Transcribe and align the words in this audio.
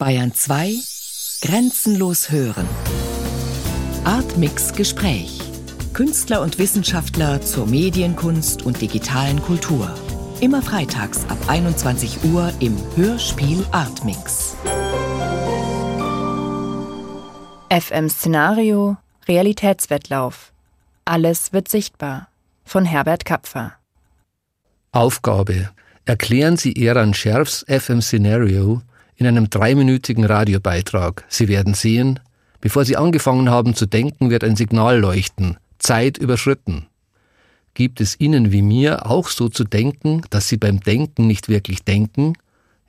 Bayern 0.00 0.32
2 0.32 0.76
Grenzenlos 1.42 2.30
hören. 2.30 2.66
Artmix 4.04 4.72
Gespräch. 4.72 5.38
Künstler 5.92 6.40
und 6.40 6.58
Wissenschaftler 6.58 7.42
zur 7.42 7.66
Medienkunst 7.66 8.62
und 8.62 8.80
digitalen 8.80 9.42
Kultur. 9.42 9.94
Immer 10.40 10.62
freitags 10.62 11.26
ab 11.28 11.36
21 11.48 12.24
Uhr 12.24 12.50
im 12.60 12.78
Hörspiel 12.96 13.62
Artmix. 13.72 14.56
FM 17.68 18.08
Szenario 18.08 18.96
Realitätswettlauf. 19.28 20.54
Alles 21.04 21.52
wird 21.52 21.68
sichtbar. 21.68 22.28
Von 22.64 22.86
Herbert 22.86 23.26
Kapfer. 23.26 23.74
Aufgabe. 24.92 25.68
Erklären 26.06 26.56
Sie 26.56 26.74
Eran 26.74 27.12
Scherfs 27.12 27.66
FM 27.68 28.00
Szenario 28.00 28.80
in 29.20 29.26
einem 29.26 29.50
dreiminütigen 29.50 30.24
Radiobeitrag. 30.24 31.24
Sie 31.28 31.46
werden 31.48 31.74
sehen, 31.74 32.20
bevor 32.62 32.86
Sie 32.86 32.96
angefangen 32.96 33.50
haben 33.50 33.74
zu 33.74 33.84
denken, 33.84 34.30
wird 34.30 34.42
ein 34.42 34.56
Signal 34.56 34.98
leuchten. 34.98 35.58
Zeit 35.78 36.16
überschritten. 36.16 36.86
Gibt 37.74 38.00
es 38.00 38.18
Ihnen 38.18 38.50
wie 38.50 38.62
mir 38.62 39.06
auch 39.06 39.28
so 39.28 39.50
zu 39.50 39.64
denken, 39.64 40.22
dass 40.30 40.48
Sie 40.48 40.56
beim 40.56 40.80
Denken 40.80 41.26
nicht 41.26 41.50
wirklich 41.50 41.84
denken? 41.84 42.32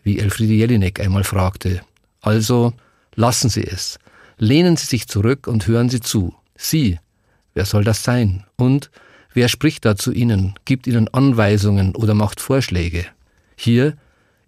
Wie 0.03 0.20
Elfriede 0.20 0.53
Jelinek 0.53 1.02
einmal 1.02 1.25
fragte. 1.25 1.81
Also 2.22 2.73
lassen 3.13 3.50
Sie 3.50 3.66
es. 3.66 4.00
Lehnen 4.38 4.77
Sie 4.77 4.86
sich 4.86 5.09
zurück 5.09 5.48
und 5.48 5.67
hören 5.67 5.89
Sie 5.89 6.00
zu. 6.00 6.34
Sie. 6.55 6.98
Wer 7.53 7.66
soll 7.66 7.84
das 7.84 8.05
sein? 8.05 8.45
Und 8.55 8.89
wer 9.34 9.50
spricht 9.50 9.84
da 9.84 9.98
zu 9.98 10.13
Ihnen, 10.13 10.55
gibt 10.63 10.88
Ihnen 10.88 11.09
Anweisungen 11.09 11.94
oder 11.94 12.13
macht 12.13 12.39
Vorschläge? 12.39 13.05
Hier 13.58 13.98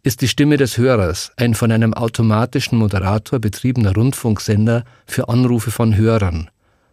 ist 0.04 0.22
die 0.22 0.28
Stimme 0.28 0.58
des 0.58 0.78
Hörers 0.78 1.32
ein 1.38 1.54
von 1.54 1.72
einem 1.72 1.94
automatischen 1.94 2.78
Moderator 2.78 3.40
betriebener 3.40 3.94
Rundfunksender 3.96 4.84
für 5.06 5.30
Anrufe 5.30 5.72
von 5.72 5.96
Hörern. 5.96 6.50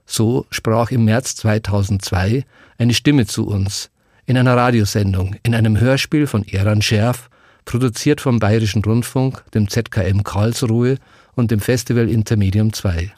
So 0.07 0.47
sprach 0.51 0.93
im 0.93 1.05
März 1.05 1.34
2002 1.37 2.45
eine 2.79 2.95
Stimme 2.95 3.27
zu 3.27 3.47
uns 3.47 3.91
in 4.27 4.39
einer 4.39 4.57
Radiosendung, 4.57 5.34
in 5.43 5.57
einem 5.57 5.81
Hörspiel 5.81 6.29
von 6.29 6.47
Eran 6.47 6.83
Scherf, 6.83 7.31
produziert 7.65 8.21
vom 8.21 8.39
Bayerischen 8.39 8.84
Rundfunk, 8.84 9.45
dem 9.55 9.69
ZKM 9.69 10.23
Karlsruhe 10.23 10.99
und 11.34 11.51
dem 11.51 11.59
Festival 11.59 12.09
Intermedium 12.09 12.73
2. 12.73 13.12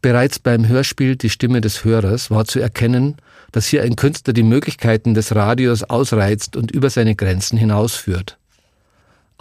Bereits 0.00 0.38
beim 0.38 0.68
Hörspiel 0.68 1.16
Die 1.16 1.30
Stimme 1.30 1.60
des 1.60 1.84
Hörers 1.84 2.30
war 2.30 2.44
zu 2.44 2.60
erkennen, 2.60 3.16
dass 3.50 3.66
hier 3.66 3.82
ein 3.82 3.96
Künstler 3.96 4.32
die 4.32 4.42
Möglichkeiten 4.44 5.14
des 5.14 5.34
Radios 5.34 5.82
ausreizt 5.82 6.56
und 6.56 6.70
über 6.70 6.88
seine 6.88 7.16
Grenzen 7.16 7.58
hinausführt. 7.58 8.38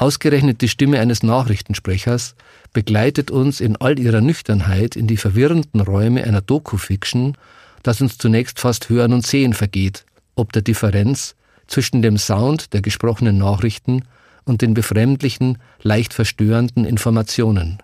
Ausgerechnet 0.02 0.62
die 0.62 0.68
Stimme 0.68 1.00
eines 1.00 1.22
Nachrichtensprechers 1.22 2.34
begleitet 2.74 3.30
uns 3.30 3.62
in 3.62 3.76
all 3.76 4.00
ihrer 4.00 4.20
Nüchternheit 4.20 4.96
in 4.96 5.06
die 5.06 5.16
verwirrenden 5.16 5.80
Räume 5.80 6.24
einer 6.24 6.42
Doku-Fiction, 6.42 7.38
dass 7.84 8.02
uns 8.02 8.18
zunächst 8.18 8.60
fast 8.60 8.90
Hören 8.90 9.14
und 9.14 9.28
Sehen 9.28 9.54
vergeht, 9.54 10.08
ob 10.34 10.54
der 10.54 10.64
Differenz 10.64 11.36
zwischen 11.68 12.02
dem 12.02 12.18
Sound 12.18 12.74
der 12.74 12.82
gesprochenen 12.82 13.38
Nachrichten 13.38 14.06
und 14.44 14.64
den 14.64 14.74
befremdlichen, 14.74 15.60
leicht 15.84 16.16
verstörenden 16.16 16.84
Informationen. 16.84 17.78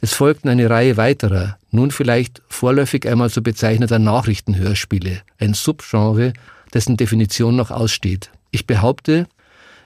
Es 0.00 0.12
folgten 0.12 0.48
eine 0.48 0.70
Reihe 0.70 0.96
weiterer, 0.96 1.58
nun 1.72 1.90
vielleicht 1.90 2.42
vorläufig 2.46 3.08
einmal 3.08 3.28
so 3.28 3.42
bezeichneter 3.42 3.98
Nachrichtenhörspiele, 3.98 5.22
ein 5.40 5.54
Subgenre, 5.54 6.32
dessen 6.72 6.96
Definition 6.96 7.56
noch 7.56 7.72
aussteht. 7.72 8.30
Ich 8.52 8.68
behaupte, 8.68 9.26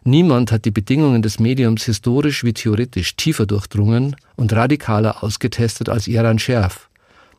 Niemand 0.05 0.53
hat 0.53 0.65
die 0.65 0.71
Bedingungen 0.71 1.23
des 1.23 1.39
Mediums 1.39 1.85
historisch 1.85 2.45
wie 2.45 2.53
theoretisch 2.53 3.17
tiefer 3.17 3.47
durchdrungen 3.47 4.17
und 4.37 4.53
radikaler 4.53 5.23
ausgetestet 5.23 5.89
als 5.89 6.07
Iran 6.07 6.39
Scherf. 6.39 6.89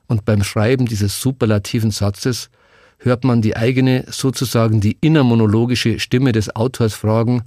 Und 0.08 0.26
beim 0.26 0.44
Schreiben 0.44 0.86
dieses 0.86 1.22
superlativen 1.22 1.92
Satzes 1.92 2.50
hört 2.98 3.24
man 3.24 3.42
die 3.42 3.56
eigene, 3.56 4.06
sozusagen 4.10 4.82
die 4.82 4.98
innermonologische 5.02 6.00
Stimme 6.00 6.32
des 6.32 6.56
Autors 6.56 6.94
fragen, 6.94 7.44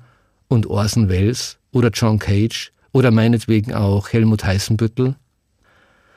und 0.53 0.67
Orson 0.67 1.09
Welles 1.09 1.59
oder 1.73 1.89
John 1.89 2.19
Cage 2.19 2.73
oder 2.93 3.11
meinetwegen 3.11 3.73
auch 3.73 4.13
Helmut 4.13 4.45
Heißenbüttel? 4.45 5.17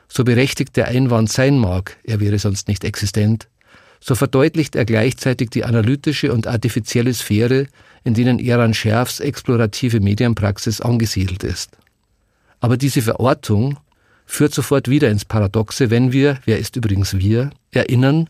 So 0.07 0.23
berechtigt 0.23 0.75
der 0.75 0.89
Einwand 0.89 1.31
sein 1.31 1.57
mag, 1.57 1.97
er 2.03 2.19
wäre 2.19 2.37
sonst 2.37 2.67
nicht 2.67 2.83
existent, 2.83 3.47
so 4.07 4.13
verdeutlicht 4.13 4.75
er 4.75 4.85
gleichzeitig 4.85 5.49
die 5.49 5.63
analytische 5.63 6.31
und 6.31 6.45
artifizielle 6.45 7.11
Sphäre, 7.11 7.65
in 8.03 8.13
denen 8.13 8.37
Eran 8.37 8.75
Scherfs 8.75 9.19
explorative 9.19 9.99
Medienpraxis 9.99 10.79
angesiedelt 10.79 11.43
ist. 11.43 11.75
Aber 12.59 12.77
diese 12.77 13.01
Verortung 13.01 13.79
führt 14.27 14.53
sofort 14.53 14.91
wieder 14.91 15.09
ins 15.09 15.25
Paradoxe, 15.25 15.89
wenn 15.89 16.11
wir, 16.11 16.37
wer 16.45 16.59
ist 16.59 16.75
übrigens 16.75 17.17
wir, 17.17 17.49
erinnern, 17.71 18.29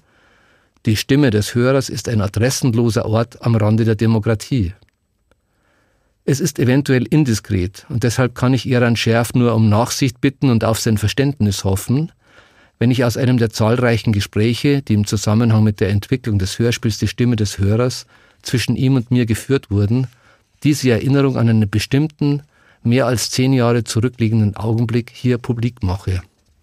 die 0.85 0.96
Stimme 0.96 1.30
des 1.30 1.56
Hörers 1.56 1.90
ist 1.90 2.08
ein 2.08 2.22
adressenloser 2.22 3.06
Ort 3.06 3.41
am 3.41 3.58
Rande 3.58 3.84
der 3.84 3.96
Demokratie. 3.96 4.74
Es 6.24 6.40
ist 6.40 6.58
eventuell 6.58 7.06
indiskret 7.06 7.85
und 7.90 8.03
deshalb 8.03 8.34
kann 8.34 8.53
ich 8.53 8.72
Eran 8.72 8.96
Scherf 8.96 9.34
nur 9.34 9.53
um 9.53 9.68
Nachsicht 9.68 10.22
bitten 10.22 10.52
und 10.52 10.64
auf 10.64 10.80
sein 10.80 10.97
Verständnis 10.97 11.66
hoffen, 11.66 12.14
wenn 12.80 12.91
ich 12.91 13.03
aus 13.03 13.18
einem 13.18 13.38
der 13.38 13.50
zahlreichen 13.50 14.12
Gespräche, 14.12 14.81
die 14.81 14.94
im 14.94 15.08
Zusammenhang 15.08 15.63
mit 15.63 15.80
der 15.80 15.90
Entwicklung 15.90 16.40
des 16.40 16.59
Hörspiels 16.59 16.97
Die 16.97 17.08
Stimme 17.08 17.36
des 17.36 17.58
Hörers 17.58 18.06
zwischen 18.41 18.75
ihm 18.75 18.96
und 18.96 19.12
mir 19.12 19.25
geführt 19.25 19.72
wurden, 19.72 20.08
diese 20.63 20.91
Erinnerung 20.91 21.38
an 21.38 21.50
einen 21.50 21.69
bestimmten, 21.69 22.44
mehr 22.84 23.06
als 23.06 23.31
zehn 23.31 23.53
Jahre 23.53 23.84
zurückliegenden 23.84 24.56
Augenblick 24.56 25.12
hier 25.14 25.38
publik 25.38 25.84
mache. 25.84 26.22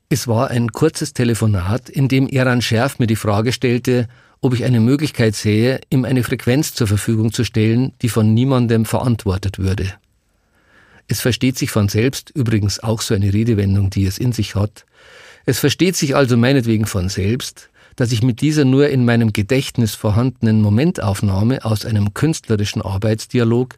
Es 0.08 0.28
war 0.28 0.50
ein 0.50 0.70
kurzes 0.70 1.14
Telefonat, 1.14 1.88
in 1.88 2.08
dem 2.08 2.28
Eran 2.28 2.62
Scherf 2.62 2.98
mir 2.98 3.06
die 3.06 3.16
Frage 3.16 3.52
stellte, 3.52 4.08
ob 4.42 4.54
ich 4.54 4.64
eine 4.64 4.80
Möglichkeit 4.80 5.34
sehe, 5.34 5.80
ihm 5.88 6.04
eine 6.04 6.24
Frequenz 6.24 6.74
zur 6.74 6.86
Verfügung 6.86 7.32
zu 7.32 7.44
stellen, 7.44 7.92
die 8.02 8.08
von 8.08 8.34
niemandem 8.34 8.84
verantwortet 8.84 9.58
würde. 9.58 9.94
Es 11.08 11.20
versteht 11.20 11.56
sich 11.56 11.70
von 11.70 11.88
selbst, 11.88 12.30
übrigens 12.30 12.80
auch 12.80 13.00
so 13.00 13.14
eine 13.14 13.32
Redewendung, 13.32 13.90
die 13.90 14.04
es 14.04 14.18
in 14.18 14.32
sich 14.32 14.54
hat, 14.54 14.84
es 15.44 15.58
versteht 15.58 15.96
sich 15.96 16.14
also 16.16 16.36
meinetwegen 16.36 16.86
von 16.86 17.08
selbst, 17.08 17.70
dass 17.96 18.12
ich 18.12 18.22
mit 18.22 18.40
dieser 18.40 18.64
nur 18.64 18.88
in 18.88 19.04
meinem 19.04 19.32
Gedächtnis 19.32 19.94
vorhandenen 19.94 20.62
Momentaufnahme 20.62 21.64
aus 21.64 21.84
einem 21.84 22.14
künstlerischen 22.14 22.82
Arbeitsdialog 22.82 23.76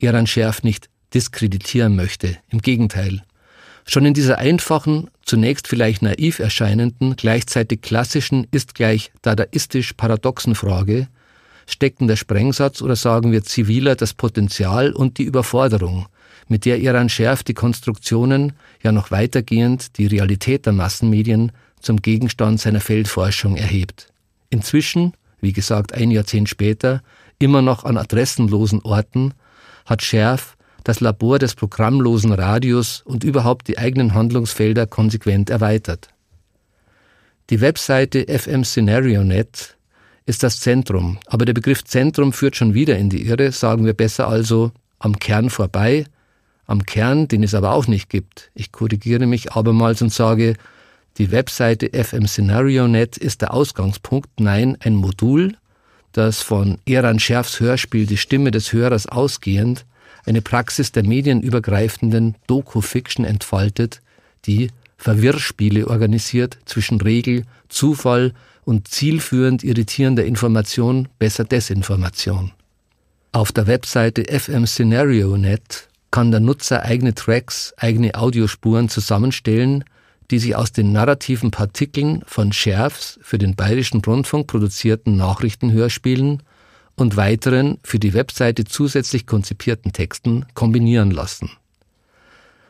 Eran 0.00 0.26
Schärf 0.26 0.62
nicht 0.62 0.88
diskreditieren 1.14 1.94
möchte. 1.94 2.38
Im 2.50 2.60
Gegenteil. 2.60 3.22
Schon 3.86 4.04
in 4.04 4.14
dieser 4.14 4.38
einfachen, 4.38 5.10
zunächst 5.24 5.68
vielleicht 5.68 6.02
naiv 6.02 6.38
erscheinenden, 6.38 7.16
gleichzeitig 7.16 7.82
klassischen 7.82 8.46
ist 8.50 8.74
gleich 8.74 9.12
dadaistisch 9.22 9.92
paradoxen 9.92 10.54
Frage 10.54 11.08
stecken 11.66 12.06
der 12.06 12.16
Sprengsatz 12.16 12.82
oder 12.82 12.96
sagen 12.96 13.32
wir 13.32 13.42
ziviler 13.42 13.96
das 13.96 14.14
Potenzial 14.14 14.92
und 14.92 15.18
die 15.18 15.24
Überforderung, 15.24 16.06
mit 16.48 16.64
der 16.64 16.78
Iran 16.80 17.08
Schärf 17.08 17.42
die 17.42 17.54
Konstruktionen, 17.54 18.52
ja 18.82 18.92
noch 18.92 19.10
weitergehend 19.10 19.98
die 19.98 20.06
Realität 20.06 20.66
der 20.66 20.72
Massenmedien 20.72 21.52
zum 21.80 22.02
Gegenstand 22.02 22.60
seiner 22.60 22.80
Feldforschung 22.80 23.56
erhebt. 23.56 24.12
Inzwischen, 24.50 25.14
wie 25.40 25.52
gesagt 25.52 25.92
ein 25.94 26.10
Jahrzehnt 26.10 26.48
später, 26.48 27.02
immer 27.38 27.62
noch 27.62 27.84
an 27.84 27.96
adressenlosen 27.96 28.82
Orten, 28.82 29.34
hat 29.84 30.02
Scherf 30.02 30.56
das 30.84 31.00
Labor 31.00 31.38
des 31.38 31.54
programmlosen 31.54 32.32
Radios 32.32 33.02
und 33.04 33.24
überhaupt 33.24 33.68
die 33.68 33.78
eigenen 33.78 34.14
Handlungsfelder 34.14 34.86
konsequent 34.86 35.50
erweitert. 35.50 36.08
Die 37.50 37.60
Webseite 37.60 38.26
FM 38.26 38.64
Scenario 38.64 39.24
Net 39.24 39.76
ist 40.26 40.42
das 40.42 40.60
Zentrum, 40.60 41.18
aber 41.26 41.44
der 41.44 41.52
Begriff 41.52 41.84
Zentrum 41.84 42.32
führt 42.32 42.56
schon 42.56 42.74
wieder 42.74 42.96
in 42.96 43.10
die 43.10 43.26
Irre, 43.26 43.52
sagen 43.52 43.84
wir 43.84 43.94
besser 43.94 44.28
also 44.28 44.72
am 44.98 45.18
Kern 45.18 45.50
vorbei, 45.50 46.06
am 46.66 46.84
Kern, 46.84 47.28
den 47.28 47.42
es 47.42 47.54
aber 47.54 47.72
auch 47.72 47.86
nicht 47.86 48.08
gibt. 48.08 48.50
Ich 48.54 48.72
korrigiere 48.72 49.26
mich 49.26 49.52
abermals 49.52 50.02
und 50.02 50.12
sage, 50.12 50.54
die 51.18 51.30
Webseite 51.30 51.90
FM 51.92 52.26
Scenario 52.26 52.88
Net 52.88 53.16
ist 53.16 53.42
der 53.42 53.52
Ausgangspunkt, 53.52 54.28
nein, 54.40 54.78
ein 54.80 54.94
Modul, 54.94 55.56
das 56.12 56.40
von 56.42 56.78
Eran 56.86 57.18
Scherfs 57.18 57.60
Hörspiel 57.60 58.06
Die 58.06 58.16
Stimme 58.16 58.50
des 58.50 58.72
Hörers 58.72 59.06
ausgehend 59.06 59.84
eine 60.24 60.42
Praxis 60.42 60.92
der 60.92 61.04
medienübergreifenden 61.04 62.36
Doku-Fiction 62.46 63.24
entfaltet, 63.24 64.00
die 64.46 64.70
Verwirrspiele 64.96 65.88
organisiert 65.88 66.58
zwischen 66.64 67.00
Regel, 67.00 67.44
Zufall 67.68 68.34
und 68.64 68.88
zielführend 68.88 69.64
irritierender 69.64 70.24
Information, 70.24 71.08
besser 71.18 71.44
Desinformation. 71.44 72.52
Auf 73.32 73.50
der 73.50 73.66
Webseite 73.66 74.24
FM 74.28 74.66
Scenario 74.66 75.36
Net 75.36 75.88
kann 76.12 76.30
der 76.30 76.38
Nutzer 76.38 76.82
eigene 76.82 77.14
Tracks, 77.14 77.74
eigene 77.76 78.14
Audiospuren 78.14 78.88
zusammenstellen, 78.88 79.82
die 80.30 80.38
sich 80.38 80.54
aus 80.54 80.70
den 80.70 80.92
narrativen 80.92 81.50
Partikeln 81.50 82.22
von 82.26 82.52
Scherfs 82.52 83.18
für 83.22 83.38
den 83.38 83.56
Bayerischen 83.56 84.00
Rundfunk 84.00 84.46
produzierten 84.46 85.16
Nachrichtenhörspielen 85.16 86.44
und 86.94 87.16
weiteren 87.16 87.78
für 87.82 87.98
die 87.98 88.14
Webseite 88.14 88.64
zusätzlich 88.64 89.26
konzipierten 89.26 89.92
Texten 89.92 90.46
kombinieren 90.54 91.10
lassen. 91.10 91.50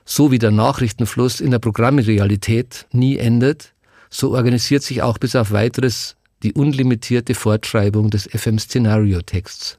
So 0.05 0.31
wie 0.31 0.39
der 0.39 0.51
Nachrichtenfluss 0.51 1.41
in 1.41 1.51
der 1.51 1.59
Programmrealität 1.59 2.87
nie 2.93 3.19
endet, 3.19 3.75
so 4.09 4.35
organisiert 4.35 4.83
sich 4.83 5.03
auch 5.03 5.19
bis 5.19 5.37
auf 5.37 5.53
weiteres 5.53 6.17
die 6.43 6.53
unlimitierte 6.53 7.35
Fortschreibung 7.35 8.11
des 8.11 8.29
FM-Szenario-Texts. 8.33 9.79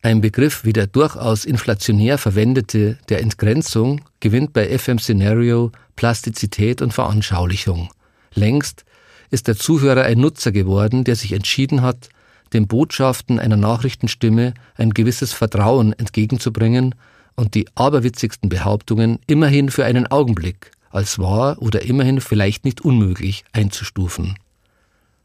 Ein 0.00 0.20
Begriff 0.20 0.64
wie 0.64 0.72
der 0.72 0.86
durchaus 0.86 1.44
inflationär 1.44 2.18
verwendete 2.18 2.98
der 3.08 3.20
Entgrenzung 3.20 4.00
gewinnt 4.20 4.52
bei 4.52 4.78
FM 4.78 4.98
Scenario 5.00 5.72
Plastizität 5.96 6.82
und 6.82 6.92
Veranschaulichung. 6.92 7.90
Längst 8.32 8.84
ist 9.30 9.48
der 9.48 9.56
Zuhörer 9.56 10.04
ein 10.04 10.20
Nutzer 10.20 10.52
geworden, 10.52 11.02
der 11.02 11.16
sich 11.16 11.32
entschieden 11.32 11.82
hat, 11.82 12.10
den 12.52 12.68
Botschaften 12.68 13.40
einer 13.40 13.56
Nachrichtenstimme 13.56 14.54
ein 14.76 14.90
gewisses 14.90 15.32
Vertrauen 15.32 15.92
entgegenzubringen 15.92 16.94
und 17.34 17.54
die 17.54 17.66
aberwitzigsten 17.74 18.48
Behauptungen 18.48 19.18
immerhin 19.26 19.68
für 19.68 19.84
einen 19.84 20.06
Augenblick 20.06 20.70
als 20.90 21.18
wahr 21.18 21.60
oder 21.60 21.82
immerhin 21.82 22.20
vielleicht 22.20 22.64
nicht 22.64 22.80
unmöglich 22.82 23.44
einzustufen. 23.52 24.38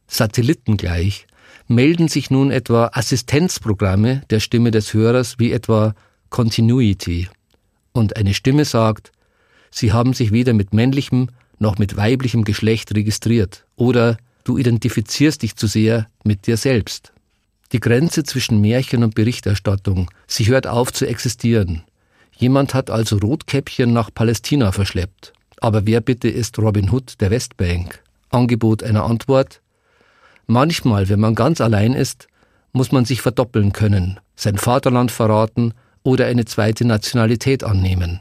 Satelliten 0.08 0.78
gleich 0.78 1.28
melden 1.68 2.08
sich 2.08 2.30
nun 2.30 2.52
etwa 2.52 2.92
Assistenzprogramme 2.94 4.24
der 4.30 4.40
Stimme 4.40 4.72
des 4.72 4.94
Hörers 4.94 5.36
wie 5.40 5.52
etwa 5.52 5.96
Continuity. 6.30 7.30
Und 7.92 8.18
eine 8.18 8.34
Stimme 8.34 8.66
sagt, 8.66 9.12
Sie 9.74 9.92
haben 9.92 10.14
sich 10.14 10.32
weder 10.32 10.54
mit 10.54 10.74
männlichem 10.74 11.30
noch 11.58 11.80
mit 11.80 11.98
weiblichem 11.98 12.44
Geschlecht 12.44 12.94
registriert 12.94 13.66
oder 13.76 14.18
du 14.44 14.60
identifizierst 14.60 15.42
dich 15.42 15.56
zu 15.56 15.66
sehr 15.66 16.08
mit 16.24 16.46
dir 16.46 16.58
selbst. 16.58 17.12
Die 17.72 17.80
Grenze 17.80 18.24
zwischen 18.24 18.62
Märchen 18.62 19.04
und 19.04 19.16
Berichterstattung, 19.16 20.12
sie 20.28 20.46
hört 20.46 20.68
auf 20.68 20.94
zu 20.94 21.08
existieren. 21.08 21.82
Jemand 22.38 22.76
hat 22.76 22.92
also 22.92 23.18
Rotkäppchen 23.18 23.92
nach 23.92 24.14
Palästina 24.14 24.72
verschleppt. 24.72 25.34
Aber 25.60 25.88
wer 25.88 26.02
bitte 26.02 26.28
ist 26.28 26.60
Robin 26.60 26.92
Hood 26.92 27.20
der 27.20 27.32
Westbank? 27.32 28.04
Angebot 28.30 28.84
einer 28.84 29.06
Antwort, 29.06 29.62
Manchmal, 30.48 31.10
wenn 31.10 31.20
man 31.20 31.36
ganz 31.36 31.62
allein 31.62 31.94
ist, 31.94 32.28
muss 32.74 32.92
man 32.92 33.06
sich 33.06 33.22
verdoppeln 33.22 33.72
können, 33.72 34.20
sein 34.36 34.58
Vaterland 34.58 35.12
verraten 35.12 35.74
oder 36.04 36.26
eine 36.26 36.46
zweite 36.46 36.86
Nationalität 36.86 37.64
annehmen. 37.64 38.20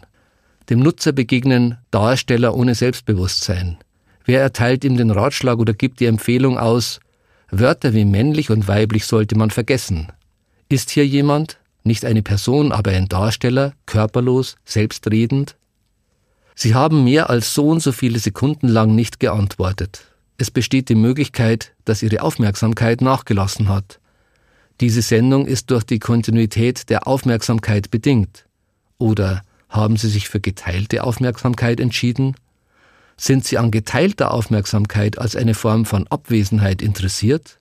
Dem 0.71 0.81
Nutzer 0.81 1.13
begegnen 1.13 1.79
Darsteller 1.91 2.55
ohne 2.55 2.75
Selbstbewusstsein. 2.75 3.79
Wer 4.25 4.41
erteilt 4.41 4.85
ihm 4.85 4.97
den 4.97 5.11
Ratschlag 5.11 5.59
oder 5.59 5.75
gibt 5.75 6.01
die 6.01 6.07
Empfehlung 6.07 6.59
aus, 6.59 7.01
Wörter 7.51 7.93
wie 7.93 8.05
männlich 8.05 8.51
und 8.51 8.69
weiblich 8.69 9.05
sollte 9.05 9.37
man 9.37 9.51
vergessen. 9.51 10.09
Ist 10.69 10.91
hier 10.91 11.07
jemand, 11.07 11.59
nicht 11.83 12.05
eine 12.05 12.23
Person, 12.23 12.73
aber 12.73 12.93
ein 12.93 13.09
Darsteller, 13.09 13.73
körperlos, 13.85 14.57
selbstredend? 14.65 15.57
Sie 16.55 16.75
haben 16.75 17.05
mehr 17.05 17.29
als 17.29 17.55
so 17.55 17.69
und 17.69 17.81
so 17.81 17.93
viele 17.93 18.19
Sekunden 18.19 18.69
lang 18.69 18.95
nicht 18.95 19.21
geantwortet. 19.21 20.12
Es 20.43 20.51
besteht 20.51 20.89
die 20.89 20.97
Möglichkeit, 20.97 21.73
dass 21.85 22.03
Ihre 22.03 22.21
Aufmerksamkeit 22.21 23.01
nachgelassen 23.01 23.69
hat. 23.69 24.01
Diese 24.81 25.01
Sendung 25.01 25.47
ist 25.47 25.71
durch 25.71 25.85
die 25.85 26.01
Kontinuität 26.01 26.91
der 26.91 27.07
Aufmerksamkeit 27.07 27.93
bedingt. 27.93 28.45
Oder 28.99 29.43
haben 29.69 29.97
Sie 29.97 30.09
sich 30.09 30.29
für 30.29 30.41
geteilte 30.41 31.05
Aufmerksamkeit 31.05 31.79
entschieden? 31.79 32.35
Sind 33.17 33.45
Sie 33.45 33.57
an 33.57 33.71
geteilter 33.71 34.35
Aufmerksamkeit 34.35 35.17
als 35.17 35.37
eine 35.37 35.55
Form 35.55 35.85
von 35.85 36.09
Abwesenheit 36.09 36.83
interessiert? 36.83 37.61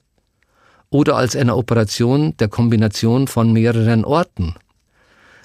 Oder 0.90 1.14
als 1.14 1.36
einer 1.36 1.56
Operation 1.56 2.36
der 2.38 2.48
Kombination 2.48 3.28
von 3.28 3.52
mehreren 3.52 4.04
Orten? 4.04 4.56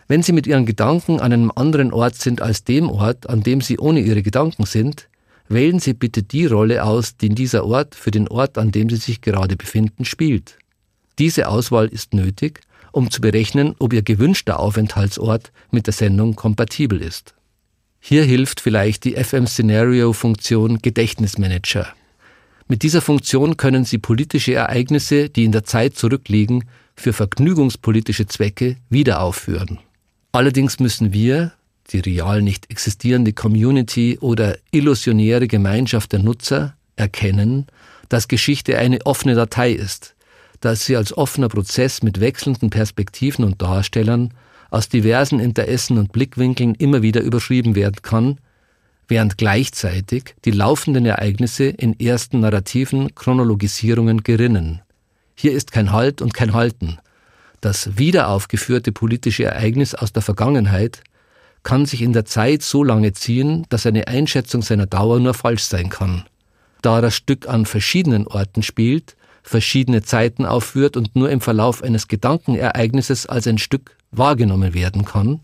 Wenn 0.07 0.23
Sie 0.23 0.31
mit 0.31 0.47
Ihren 0.47 0.65
Gedanken 0.65 1.19
an 1.19 1.31
einem 1.31 1.51
anderen 1.55 1.93
Ort 1.93 2.15
sind 2.15 2.41
als 2.41 2.63
dem 2.63 2.89
Ort, 2.89 3.29
an 3.29 3.43
dem 3.43 3.61
Sie 3.61 3.77
ohne 3.77 3.99
Ihre 3.99 4.23
Gedanken 4.23 4.65
sind, 4.65 5.07
Wählen 5.49 5.79
Sie 5.79 5.93
bitte 5.93 6.23
die 6.23 6.45
Rolle 6.45 6.83
aus, 6.83 7.15
die 7.15 7.29
dieser 7.29 7.65
Ort 7.65 7.95
für 7.95 8.11
den 8.11 8.27
Ort, 8.27 8.57
an 8.57 8.71
dem 8.71 8.89
Sie 8.89 8.97
sich 8.97 9.21
gerade 9.21 9.55
befinden, 9.55 10.03
spielt. 10.03 10.57
Diese 11.19 11.47
Auswahl 11.47 11.87
ist 11.87 12.13
nötig, 12.13 12.61
um 12.91 13.09
zu 13.09 13.21
berechnen, 13.21 13.75
ob 13.79 13.93
Ihr 13.93 14.01
gewünschter 14.01 14.59
Aufenthaltsort 14.59 15.51
mit 15.71 15.87
der 15.87 15.93
Sendung 15.93 16.35
kompatibel 16.35 17.01
ist. 17.01 17.33
Hier 17.99 18.23
hilft 18.23 18.61
vielleicht 18.61 19.03
die 19.05 19.15
FM-Scenario-Funktion 19.15 20.79
Gedächtnismanager. 20.79 21.87
Mit 22.67 22.83
dieser 22.83 23.01
Funktion 23.01 23.57
können 23.57 23.85
Sie 23.85 23.97
politische 23.97 24.53
Ereignisse, 24.53 25.29
die 25.29 25.45
in 25.45 25.51
der 25.51 25.63
Zeit 25.63 25.95
zurückliegen, 25.95 26.65
für 26.95 27.13
vergnügungspolitische 27.13 28.25
Zwecke 28.25 28.75
wieder 28.89 29.21
aufführen. 29.21 29.79
Allerdings 30.31 30.79
müssen 30.79 31.13
wir, 31.13 31.53
die 31.91 31.99
real 31.99 32.41
nicht 32.41 32.69
existierende 32.69 33.33
Community 33.33 34.17
oder 34.19 34.57
illusionäre 34.71 35.47
Gemeinschaft 35.47 36.11
der 36.11 36.19
Nutzer 36.19 36.75
erkennen, 36.95 37.67
dass 38.09 38.27
Geschichte 38.27 38.77
eine 38.77 39.05
offene 39.05 39.35
Datei 39.35 39.71
ist, 39.71 40.15
dass 40.61 40.85
sie 40.85 40.95
als 40.95 41.15
offener 41.15 41.49
Prozess 41.49 42.03
mit 42.03 42.19
wechselnden 42.19 42.69
Perspektiven 42.69 43.45
und 43.45 43.61
Darstellern 43.61 44.33
aus 44.69 44.89
diversen 44.89 45.39
Interessen 45.39 45.97
und 45.97 46.11
Blickwinkeln 46.11 46.75
immer 46.75 47.01
wieder 47.01 47.21
überschrieben 47.21 47.75
werden 47.75 48.01
kann, 48.01 48.37
während 49.07 49.37
gleichzeitig 49.37 50.35
die 50.43 50.51
laufenden 50.51 51.05
Ereignisse 51.05 51.65
in 51.65 51.97
ersten 51.99 52.41
narrativen 52.41 53.15
Chronologisierungen 53.15 54.23
gerinnen. 54.23 54.81
Hier 55.35 55.53
ist 55.53 55.71
kein 55.71 55.91
Halt 55.93 56.21
und 56.21 56.33
kein 56.33 56.53
Halten. 56.53 56.97
Das 57.61 57.97
wiederaufgeführte 57.97 58.91
politische 58.91 59.45
Ereignis 59.45 59.95
aus 59.95 60.11
der 60.11 60.21
Vergangenheit 60.21 61.01
kann 61.67 61.85
sich 61.85 62.01
in 62.01 62.13
der 62.13 62.23
Zeit 62.23 62.61
so 62.61 62.81
lange 62.81 63.11
ziehen, 63.11 63.65
dass 63.67 63.85
eine 63.85 64.07
Einschätzung 64.07 64.61
seiner 64.61 64.85
Dauer 64.85 65.19
nur 65.19 65.33
falsch 65.33 65.63
sein 65.63 65.89
kann. 65.89 66.23
Da 66.81 67.01
das 67.01 67.13
Stück 67.13 67.49
an 67.49 67.65
verschiedenen 67.65 68.25
Orten 68.25 68.63
spielt, 68.63 69.17
verschiedene 69.43 70.01
Zeiten 70.01 70.45
aufführt 70.45 70.95
und 70.95 71.13
nur 71.17 71.29
im 71.29 71.41
Verlauf 71.41 71.83
eines 71.83 72.07
Gedankenereignisses 72.07 73.25
als 73.25 73.47
ein 73.47 73.57
Stück 73.57 73.97
wahrgenommen 74.11 74.73
werden 74.73 75.03
kann, 75.03 75.41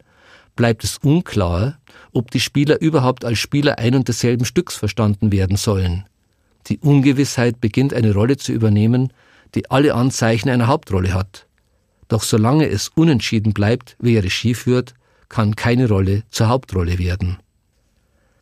bleibt 0.56 0.86
es 0.86 0.98
unklar, 1.00 1.78
ob 2.14 2.32
die 2.32 2.40
Spieler 2.40 2.80
überhaupt 2.80 3.26
als 3.26 3.40
Spieler 3.40 3.78
ein 3.78 3.94
und 3.94 4.08
desselben 4.08 4.46
Stücks 4.46 4.78
verstanden 4.78 5.34
werden 5.34 5.58
sollen. 5.58 6.06
Die 6.68 6.80
Ungewissheit 6.80 7.60
beginnt 7.60 7.94
eine 7.94 8.14
Rolle 8.14 8.38
zu 8.38 8.54
übernehmen, 8.54 9.12
die 9.56 9.70
alle 9.70 9.94
Anzeichen 9.94 10.48
einer 10.48 10.68
Hauptrolle 10.68 11.14
hat. 11.14 11.48
Doch 12.08 12.24
solange 12.24 12.70
es 12.70 12.88
unentschieden 12.96 13.52
bleibt, 13.52 13.98
wer 14.00 14.24
Regie 14.24 14.54
führt, 14.54 14.94
kann 15.34 15.56
keine 15.56 15.88
Rolle 15.88 16.22
zur 16.30 16.48
Hauptrolle 16.48 17.00
werden. 17.00 17.38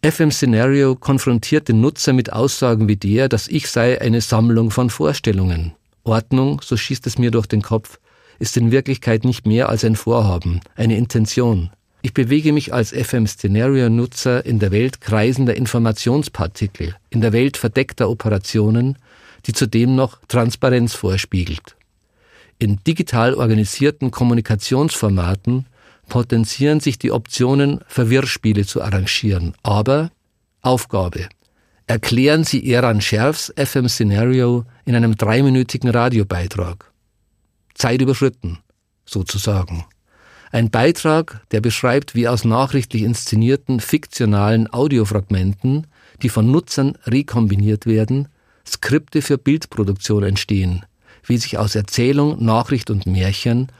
FM 0.03 0.29
Scenario 0.29 0.95
konfrontiert 0.95 1.69
den 1.69 1.79
Nutzer 1.79 2.11
mit 2.11 2.33
Aussagen 2.33 2.89
wie 2.89 2.97
der, 2.97 3.29
dass 3.29 3.47
ich 3.47 3.69
sei 3.69 4.01
eine 4.01 4.19
Sammlung 4.19 4.71
von 4.71 4.89
Vorstellungen. 4.89 5.71
Ordnung, 6.03 6.59
so 6.61 6.75
schießt 6.75 7.07
es 7.07 7.17
mir 7.17 7.31
durch 7.31 7.47
den 7.47 7.61
Kopf, 7.61 7.97
ist 8.39 8.57
in 8.57 8.71
Wirklichkeit 8.71 9.23
nicht 9.23 9.47
mehr 9.47 9.69
als 9.69 9.85
ein 9.85 9.95
Vorhaben, 9.95 10.59
eine 10.75 10.97
Intention. 10.97 11.69
Ich 12.01 12.13
bewege 12.13 12.51
mich 12.51 12.73
als 12.73 12.91
FM 12.91 13.25
Scenario 13.25 13.87
Nutzer 13.89 14.45
in 14.45 14.59
der 14.59 14.71
Welt 14.71 14.99
kreisender 14.99 15.55
Informationspartikel, 15.55 16.97
in 17.09 17.21
der 17.21 17.31
Welt 17.31 17.55
verdeckter 17.55 18.09
Operationen, 18.09 18.97
die 19.45 19.53
zudem 19.53 19.95
noch 19.95 20.17
Transparenz 20.27 20.93
vorspiegelt. 20.93 21.77
In 22.59 22.83
digital 22.83 23.33
organisierten 23.35 24.11
Kommunikationsformaten 24.11 25.67
potenzieren 26.11 26.81
sich 26.81 26.99
die 26.99 27.13
Optionen, 27.13 27.79
Verwirrspiele 27.87 28.65
zu 28.65 28.81
arrangieren. 28.81 29.53
Aber 29.63 30.11
Aufgabe. 30.61 31.29
Erklären 31.87 32.43
Sie 32.43 32.69
Eran 32.69 32.99
Scherfs 32.99 33.51
FM 33.55 33.87
Scenario 33.87 34.65
in 34.83 34.93
einem 34.93 35.15
dreiminütigen 35.15 35.89
Radiobeitrag. 35.89 36.91
Zeit 37.75 38.01
überschritten, 38.01 38.59
sozusagen. 39.05 39.85
Ein 40.51 40.69
Beitrag, 40.69 41.43
der 41.51 41.61
beschreibt, 41.61 42.13
wie 42.13 42.27
aus 42.27 42.43
nachrichtlich 42.43 43.03
inszenierten 43.03 43.79
fiktionalen 43.79 44.71
Audiofragmenten, 44.71 45.87
die 46.21 46.29
von 46.29 46.51
Nutzern 46.51 46.97
rekombiniert 47.05 47.85
werden, 47.85 48.27
Skripte 48.67 49.21
für 49.21 49.37
Bildproduktion 49.37 50.23
entstehen, 50.23 50.85
wie 51.23 51.37
sich 51.37 51.57
aus 51.57 51.75
Erzählung, 51.75 52.43
Nachricht 52.43 52.89
und 52.89 53.05
Märchen 53.05 53.71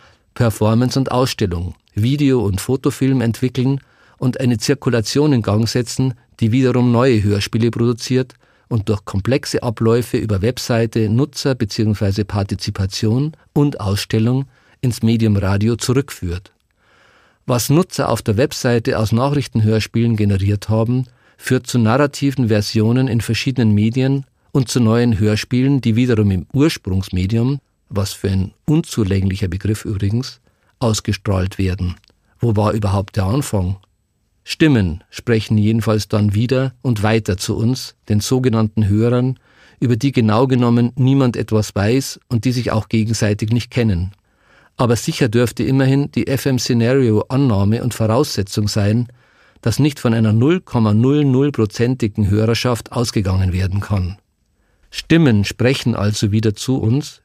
Performance 0.41 0.97
und 0.97 1.11
Ausstellung, 1.11 1.75
Video- 1.93 2.43
und 2.43 2.59
Fotofilm 2.59 3.21
entwickeln 3.21 3.79
und 4.17 4.39
eine 4.39 4.57
Zirkulation 4.57 5.33
in 5.33 5.43
Gang 5.43 5.69
setzen, 5.69 6.15
die 6.39 6.51
wiederum 6.51 6.91
neue 6.91 7.21
Hörspiele 7.21 7.69
produziert 7.69 8.33
und 8.67 8.89
durch 8.89 9.05
komplexe 9.05 9.61
Abläufe 9.61 10.17
über 10.17 10.41
Webseite, 10.41 11.09
Nutzer 11.09 11.53
bzw. 11.53 12.23
Partizipation 12.23 13.33
und 13.53 13.79
Ausstellung 13.79 14.45
ins 14.81 15.03
Medium 15.03 15.37
Radio 15.37 15.75
zurückführt. 15.75 16.51
Was 17.45 17.69
Nutzer 17.69 18.09
auf 18.09 18.23
der 18.23 18.37
Webseite 18.37 18.97
aus 18.97 19.11
Nachrichtenhörspielen 19.11 20.15
generiert 20.15 20.69
haben, 20.69 21.05
führt 21.37 21.67
zu 21.67 21.77
narrativen 21.77 22.47
Versionen 22.47 23.07
in 23.07 23.21
verschiedenen 23.21 23.75
Medien 23.75 24.25
und 24.53 24.69
zu 24.69 24.79
neuen 24.79 25.19
Hörspielen, 25.19 25.81
die 25.81 25.95
wiederum 25.95 26.31
im 26.31 26.47
Ursprungsmedium 26.51 27.59
was 27.91 28.13
für 28.13 28.29
ein 28.29 28.53
unzulänglicher 28.65 29.47
Begriff 29.47 29.85
übrigens, 29.85 30.41
ausgestrahlt 30.79 31.57
werden. 31.57 31.95
Wo 32.39 32.55
war 32.55 32.71
überhaupt 32.73 33.17
der 33.17 33.25
Anfang? 33.25 33.77
Stimmen 34.43 35.03
sprechen 35.09 35.57
jedenfalls 35.57 36.07
dann 36.07 36.33
wieder 36.33 36.73
und 36.81 37.03
weiter 37.03 37.37
zu 37.37 37.55
uns, 37.55 37.95
den 38.09 38.21
sogenannten 38.21 38.87
Hörern, 38.87 39.37
über 39.79 39.95
die 39.95 40.11
genau 40.11 40.47
genommen 40.47 40.91
niemand 40.95 41.37
etwas 41.37 41.75
weiß 41.75 42.19
und 42.27 42.45
die 42.45 42.51
sich 42.51 42.71
auch 42.71 42.89
gegenseitig 42.89 43.51
nicht 43.51 43.69
kennen. 43.69 44.13
Aber 44.77 44.95
sicher 44.95 45.29
dürfte 45.29 45.63
immerhin 45.63 46.11
die 46.11 46.25
FM-Szenario-Annahme 46.25 47.83
und 47.83 47.93
Voraussetzung 47.93 48.67
sein, 48.67 49.07
dass 49.61 49.77
nicht 49.77 49.99
von 49.99 50.13
einer 50.13 50.33
0,00-prozentigen 50.33 52.29
Hörerschaft 52.29 52.91
ausgegangen 52.91 53.53
werden 53.53 53.79
kann. 53.79 54.17
Stimmen 54.89 55.45
sprechen 55.45 55.95
also 55.95 56.31
wieder 56.31 56.55
zu 56.55 56.77
uns, 56.77 57.21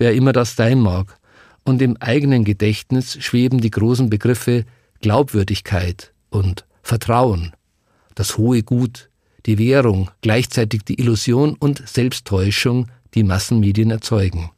wer 0.00 0.14
immer 0.14 0.32
das 0.32 0.56
sein 0.56 0.80
mag, 0.80 1.18
und 1.62 1.82
im 1.82 1.96
eigenen 1.98 2.44
Gedächtnis 2.44 3.22
schweben 3.22 3.60
die 3.60 3.70
großen 3.70 4.10
Begriffe 4.10 4.64
Glaubwürdigkeit 5.02 6.12
und 6.30 6.64
Vertrauen, 6.82 7.52
das 8.14 8.38
hohe 8.38 8.62
Gut, 8.62 9.10
die 9.46 9.58
Währung, 9.58 10.10
gleichzeitig 10.22 10.82
die 10.84 10.98
Illusion 10.98 11.54
und 11.54 11.86
Selbsttäuschung, 11.86 12.88
die 13.14 13.22
Massenmedien 13.22 13.90
erzeugen. 13.90 14.50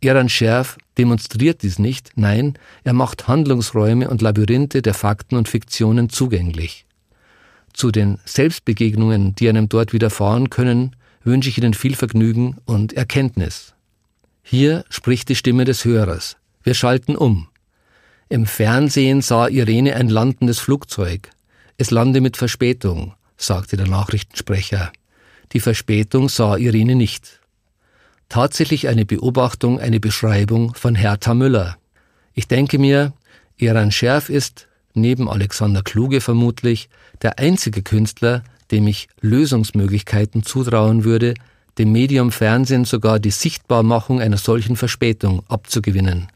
Eran 0.00 0.28
Scherf 0.28 0.76
demonstriert 0.98 1.62
dies 1.62 1.78
nicht, 1.78 2.10
nein, 2.16 2.54
er 2.82 2.92
macht 2.92 3.28
Handlungsräume 3.28 4.10
und 4.10 4.22
Labyrinthe 4.22 4.82
der 4.82 4.94
Fakten 4.94 5.36
und 5.36 5.48
Fiktionen 5.48 6.08
zugänglich. 6.08 6.84
Zu 7.72 7.92
den 7.92 8.18
Selbstbegegnungen, 8.24 9.36
die 9.36 9.48
einem 9.48 9.68
dort 9.68 9.92
widerfahren 9.92 10.50
können, 10.50 10.96
wünsche 11.22 11.48
ich 11.48 11.58
Ihnen 11.58 11.74
viel 11.74 11.94
Vergnügen 11.94 12.56
und 12.64 12.92
Erkenntnis. 12.94 13.74
Hier 14.52 14.84
spricht 14.88 15.28
die 15.28 15.36
Stimme 15.36 15.64
des 15.64 15.84
Hörers. 15.84 16.36
Wir 16.64 16.74
schalten 16.74 17.14
um. 17.14 17.46
Im 18.28 18.46
Fernsehen 18.46 19.22
sah 19.22 19.46
Irene 19.46 19.94
ein 19.94 20.08
landendes 20.08 20.58
Flugzeug. 20.58 21.30
Es 21.78 21.92
lande 21.92 22.20
mit 22.20 22.36
Verspätung, 22.36 23.14
sagte 23.36 23.76
der 23.76 23.86
Nachrichtensprecher. 23.86 24.90
Die 25.52 25.60
Verspätung 25.60 26.28
sah 26.28 26.56
Irene 26.56 26.96
nicht 26.96 27.38
tatsächlich 28.28 28.88
eine 28.88 29.06
Beobachtung, 29.06 29.78
eine 29.78 30.00
Beschreibung 30.00 30.74
von 30.74 30.96
Hertha 30.96 31.32
Müller. 31.32 31.76
Ich 32.34 32.48
denke 32.48 32.80
mir, 32.80 33.12
Eran 33.56 33.92
Scherf 33.92 34.30
ist, 34.30 34.66
neben 34.94 35.30
Alexander 35.30 35.82
Kluge 35.84 36.20
vermutlich, 36.20 36.88
der 37.22 37.38
einzige 37.38 37.82
Künstler, 37.82 38.42
dem 38.72 38.88
ich 38.88 39.06
Lösungsmöglichkeiten 39.20 40.42
zutrauen 40.42 41.04
würde, 41.04 41.34
dem 41.80 41.92
Medium 41.92 42.30
Fernsehen 42.30 42.84
sogar 42.84 43.18
die 43.18 43.30
Sichtbarmachung 43.30 44.20
einer 44.20 44.36
solchen 44.36 44.76
Verspätung 44.76 45.42
abzugewinnen. 45.48 46.28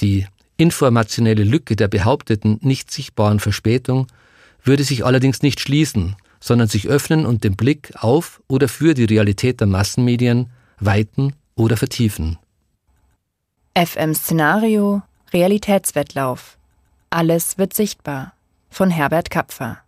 Die 0.00 0.26
informationelle 0.56 1.44
Lücke 1.44 1.76
der 1.76 1.86
behaupteten 1.86 2.58
nicht 2.62 2.90
sichtbaren 2.90 3.38
Verspätung 3.38 4.08
würde 4.64 4.82
sich 4.82 5.04
allerdings 5.04 5.40
nicht 5.42 5.60
schließen, 5.60 6.16
sondern 6.40 6.66
sich 6.66 6.88
öffnen 6.88 7.26
und 7.26 7.44
den 7.44 7.54
Blick 7.54 7.92
auf 8.00 8.42
oder 8.48 8.66
für 8.66 8.94
die 8.94 9.04
Realität 9.04 9.60
der 9.60 9.68
Massenmedien 9.68 10.50
weiten 10.80 11.34
oder 11.54 11.76
vertiefen. 11.76 12.36
FM 13.78 14.14
Szenario 14.14 15.02
Realitätswettlauf. 15.32 16.58
Alles 17.10 17.56
wird 17.56 17.72
sichtbar. 17.72 18.32
Von 18.68 18.90
Herbert 18.90 19.30
Kapfer. 19.30 19.78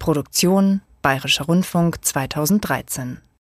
Produktion 0.00 0.80
Bayerischer 1.02 1.44
Rundfunk 1.44 2.04
2013. 2.04 3.18